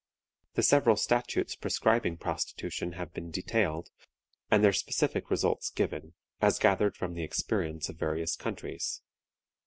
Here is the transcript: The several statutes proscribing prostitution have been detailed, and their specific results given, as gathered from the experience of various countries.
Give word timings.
The 0.55 0.63
several 0.63 0.95
statutes 0.95 1.55
proscribing 1.55 2.17
prostitution 2.17 2.93
have 2.93 3.13
been 3.13 3.29
detailed, 3.29 3.91
and 4.49 4.63
their 4.63 4.73
specific 4.73 5.29
results 5.29 5.69
given, 5.69 6.15
as 6.41 6.57
gathered 6.57 6.97
from 6.97 7.13
the 7.13 7.21
experience 7.23 7.87
of 7.87 7.97
various 7.99 8.35
countries. 8.35 9.03